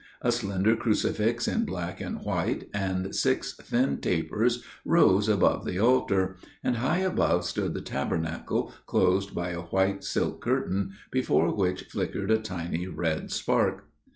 A 0.23 0.31
slender 0.31 0.75
crucifix 0.75 1.47
in 1.47 1.63
black 1.63 2.01
and 2.01 2.21
white 2.21 2.69
and 2.73 3.15
six 3.15 3.53
thin 3.53 3.97
tapers 3.99 4.63
rose 4.83 5.29
above 5.29 5.63
the 5.63 5.77
altar, 5.77 6.37
and 6.63 6.77
high 6.77 7.01
above 7.01 7.45
stood 7.45 7.75
the 7.75 7.81
Tabernacle 7.83 8.73
closed 8.87 9.35
by 9.35 9.49
a 9.51 9.61
white 9.61 10.03
silk 10.03 10.41
curtain, 10.41 10.93
before 11.11 11.53
which 11.53 11.83
flickered 11.83 12.31
a 12.31 12.39
tiny 12.39 12.87
red 12.87 13.29
spark. 13.31 13.87